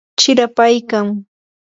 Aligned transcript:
chirapaykan. 0.19 1.07